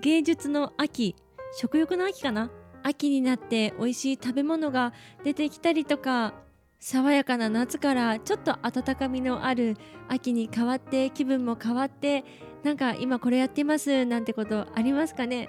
[0.00, 1.16] 芸術の秋
[1.56, 2.50] 食欲の秋かな？
[2.82, 4.92] 秋になって美味しい食べ物が
[5.24, 6.34] 出てきたりとか
[6.78, 9.76] 爽やかな夏からちょっと温かみのある
[10.08, 12.24] 秋に変わって気分も変わって
[12.62, 15.48] なんか今これやってますなんてことありますかね？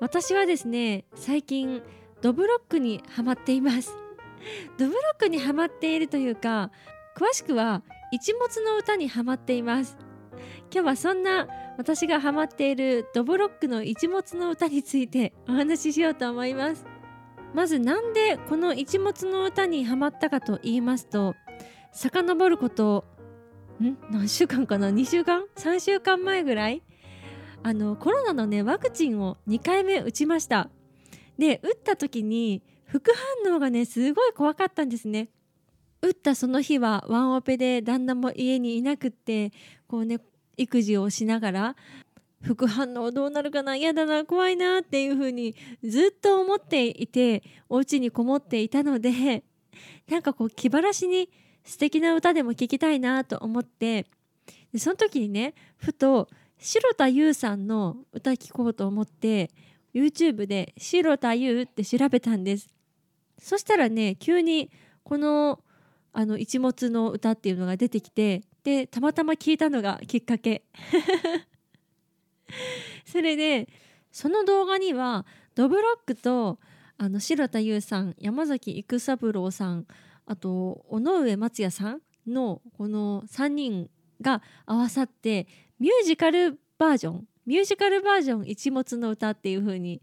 [0.00, 1.82] 私はですね最近
[2.20, 3.94] ドブロックにハマっています。
[4.78, 6.70] ドブロックにハマっているというか
[7.16, 7.82] 詳しくは
[8.12, 9.96] 一物の歌にハマっています。
[10.72, 11.46] 今日はそんな
[11.78, 16.84] 私がハマっているドブロックの一物の歌についてお話ししようと思います。
[17.54, 21.34] まずなんでこの一物の歌にハマったかと言いますと
[21.92, 23.04] 遡ること
[23.82, 23.96] ん？
[24.10, 26.82] 何週間かな？2週間？3週間前ぐらい？
[27.62, 30.68] あのコロナのねワクチンを2回目打ちました。
[31.38, 33.10] で打った時に副
[33.44, 35.28] 反応がねすごい怖かったんですね。
[36.02, 39.50] 打ったその日はワンオペで旦那も家にいなくって
[39.88, 40.20] こうね
[40.56, 41.76] 育児をしながら
[42.42, 49.42] 副反応どうなるかな嫌だな怖いなっていう風にずっと思っていてお家にこもっていたので
[50.08, 51.30] なんかこう気晴らしに
[51.64, 54.06] 素敵な歌でも聴きたいなと思って
[54.72, 59.50] でその時にねふと白田優さんの歌聴こうと思って
[59.94, 62.68] YouTube で「白田優」って調べたんです。
[63.38, 64.70] そしたらね急に
[65.02, 65.60] この
[66.12, 70.64] あの一物の歌っていうのが出てきてでたまたま聞いたのがきっかけ。
[73.06, 73.68] それで
[74.10, 76.58] その動画にはドブロックと
[76.98, 79.86] あの白田優さん山崎育三郎さん
[80.26, 83.88] あと尾上松也さんのこの3人
[84.20, 85.46] が合わさって
[85.78, 90.02] ミュージカルバージョンミュージカルバージョン一物の歌っていう風に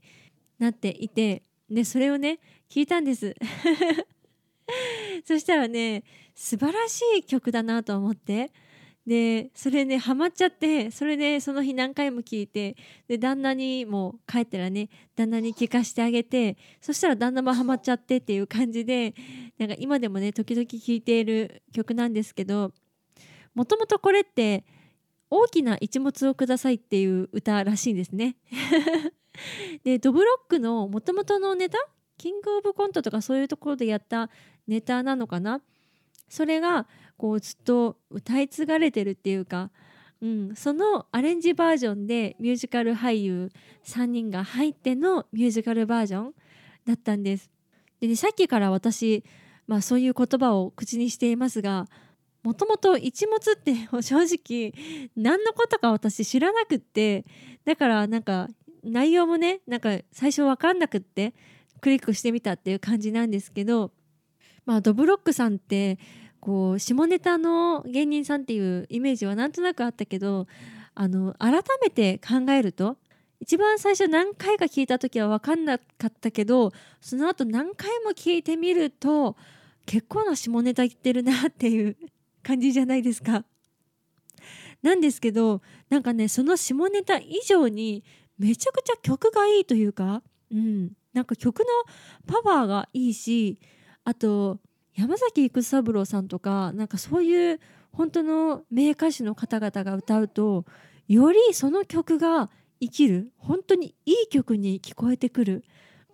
[0.58, 2.40] なっていてでそれをね
[2.70, 3.36] 聞いたんです。
[5.26, 6.04] そしたらね
[6.36, 8.52] 素晴らしい曲だなと思って
[9.06, 19.14] でそれねハマっちゃってそれでその日何回も聴いてで旦那にも帰ったらね旦那に聴かせてあげてそしたら旦那もハマっちゃってっていう感じで
[19.58, 22.72] なんか今でもね時々聴いている曲なんですけど
[23.54, 24.64] もともとこれって
[25.30, 28.38] 「大きな一物をください」っていう歌らしいんですね。
[29.84, 31.78] でドブロックのもともとのネタ
[32.18, 34.30] キングオブコントとかそういうところでやった
[34.68, 35.62] ネタなのかな？
[36.30, 36.88] それが
[37.18, 39.70] こうずっと歌い継がれてるっていうか、
[40.22, 43.52] うん、そのアレンジバージョンでミュージカル俳優
[43.86, 46.34] 3人が入ってのミュージカルバージョン
[46.86, 47.50] だったんです。
[48.00, 49.24] でね、さっきから私、
[49.68, 51.88] まあ、そういう言葉を口にしていますが
[52.44, 54.74] もともと一物って正直
[55.16, 57.24] 何のことか私知らなくって
[57.64, 58.50] だからなんか
[58.84, 61.34] 内容もねなんか最初分かんなくって
[61.80, 63.92] クリックしてみたっていう感じなんですけど
[64.66, 66.00] まあドブロックさんって
[66.40, 70.48] こう下ネタの芸人さんっていうイメージはなんとなくあったけど
[70.96, 72.98] あの改めて考えると
[73.40, 79.36] 一番最初何回か聞いた時は分かんなかったけどその後何回も聞いてみると
[79.86, 81.98] 結構な下ネタ言ってるなっていう
[82.42, 83.44] 感じじゃないですか。
[84.82, 88.04] なんですけどなんかねその下ネタ以上に
[88.38, 91.66] めちゃくちゃ曲がいいというか、うん、なんか曲の
[92.28, 93.60] パワーがいいし
[94.04, 94.60] あと
[94.96, 97.60] 山崎育三郎さんとかなんかそういう
[97.92, 100.66] 本当の名歌手の方々が歌うと
[101.08, 102.50] よりその曲が
[102.80, 103.32] 生きる。
[103.38, 105.64] 本当にいい曲に聞こえてくる。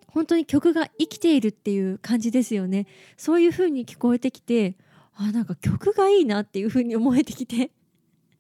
[0.07, 2.85] 本当に曲が生きているっていう感じですよね。
[3.17, 4.75] そういう風に聞こえてきて
[5.15, 7.71] あなんか曲がいいなっていう風に思えてきて。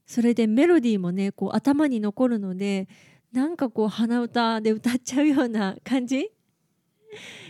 [0.05, 2.87] それでメロディーもねこう頭に残るので
[3.31, 6.31] なんかこう鼻歌で歌っちゃうような感じ。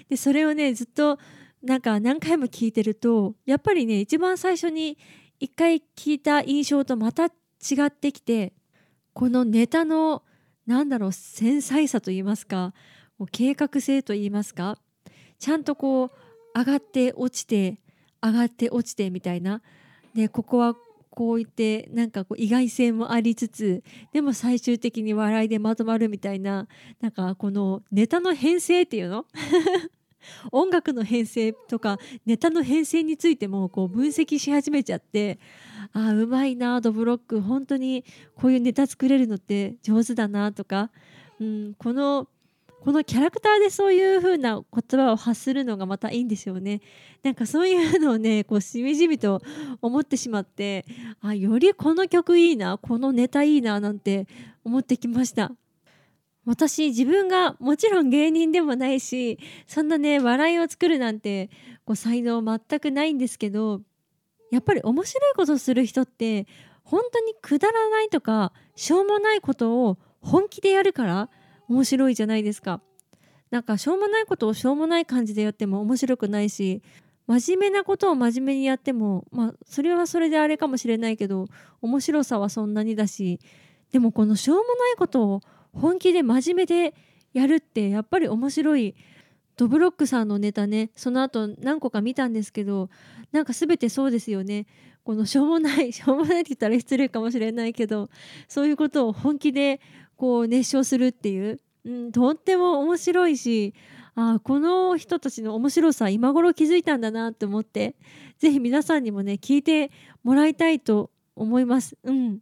[0.10, 1.19] でそれをねずっと
[1.64, 4.98] なんか何回も聞いてるとやっぱりね一番最初に
[5.40, 7.32] 一回聞いた印象とまた違
[7.86, 8.54] ってきて
[9.14, 10.24] このネタの
[10.66, 12.74] なんだろう繊細さと言いますか
[13.32, 14.78] 計画性と言いますか
[15.40, 16.12] ちゃんとこう
[16.58, 17.80] 上がって落ちて
[18.22, 19.62] 上がって落ちてみたいな。
[20.14, 20.76] でここは
[21.10, 23.84] こう言ってなんかこう意外性もありつつ
[24.14, 26.68] でも最終的に笑いでまとまるみたいな
[27.02, 29.26] なんかこのネタの編成っていうの？
[30.51, 35.39] 音楽の編成とかネタの編成についてもこう分析し始めちゃって
[35.94, 38.04] ああうまいなドブロック本当に
[38.36, 40.89] こういうネタ作れるのって上手だなとか
[41.39, 42.27] うん、この
[42.81, 46.80] このキャラクターでそういう風な言葉を発するのがまたいいんですよね。
[47.24, 49.42] なんかそういうのをねこうしみじみと
[49.81, 50.86] 思ってしまって
[51.19, 54.27] あよりこの曲いいなこのネタいいななんて
[54.63, 55.51] 思ってきました。
[56.50, 59.38] 私自分がもちろん芸人でもないし
[59.68, 61.51] そんなね笑いを作るなんて
[61.86, 63.81] こう才能全くないんですけど
[64.50, 66.48] やっぱり面白いことする人って
[66.84, 71.30] 本当にくだらないとかしょうもないことを本気でやるから
[71.68, 72.81] 面白いじゃないですか。
[73.52, 76.81] なんかしょうもないことをしょうもない感じでやっても面白くないし
[77.28, 81.48] 真面目なことを真面目にやってもまあそれはそれであれかもしれないけど
[81.81, 83.40] 面白さはそんなにだし
[83.92, 85.42] でもこのしょうもないことを
[85.74, 86.94] 本気で真面目で
[87.33, 88.95] やるってやっぱり面白い。
[89.56, 92.89] ドブロックさんのネタねその後何個か見たんですけど
[93.33, 94.68] なんか全てそうですよね。
[95.04, 98.10] このしょうもない しょうもないって言ったら失礼かもしれないけど
[98.48, 99.81] そういうことを本気で
[100.16, 103.74] こう熱唱するっていう、うん、とっても面白いし
[104.16, 107.95] あこの人たちの面白さ今頃気づいたんだなって思って
[108.38, 109.92] 是非皆さんにもね聞いて
[110.24, 111.98] もらいたいと思います。
[112.04, 112.39] うん。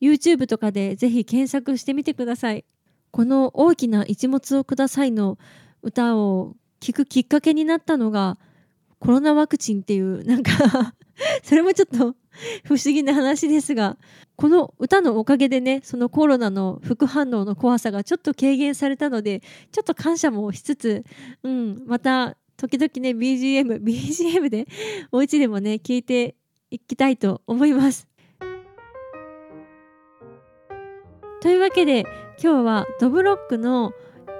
[0.00, 2.64] YouTube とかでぜひ検索してみてください。
[3.10, 5.38] この大きな一物をくださいの
[5.82, 8.38] 歌を聴くきっかけになったのが
[8.98, 10.94] コロナワクチンっていうなんか
[11.42, 12.14] それもちょっと
[12.64, 13.96] 不思議な話ですが
[14.36, 19.40] この歌のおかげでねそのコロナの副反応の怖さがちょっと軽減されたので
[19.72, 21.04] ちょっと感謝もしつつ、
[21.42, 24.66] うん、また時々ね BGM BGM で
[25.10, 26.36] お家でもね聞いて
[26.70, 28.08] いきたいと思います。
[31.46, 32.08] というわけで
[32.42, 33.92] 今日はドブロックの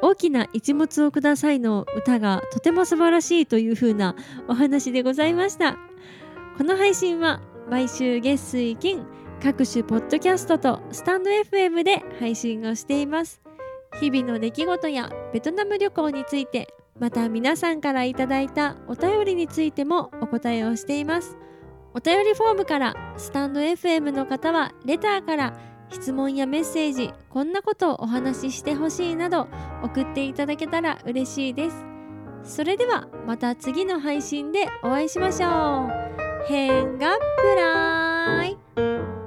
[0.03, 4.17] 大きな一物をくださいの歌がとても素晴らしいという風な
[4.49, 5.76] お話でございました。
[6.58, 9.06] この配信は毎週月水金
[9.41, 13.41] 各種ポッドキャストとスタンド FM で配信をしています。
[14.00, 21.37] 日々の出来事やベトナム旅行についてまた皆さんからいただいたお便りについてもお答えをしています。
[21.94, 29.49] お便りフォームからスタンド FM の方はレターから質問やメッセージこんなことをお話ししてほしいなど
[29.83, 31.85] 送っていただけたら嬉しいです。
[32.43, 35.91] それではまた次の配信でお会いしましょう。
[36.47, 39.25] 変がプライ。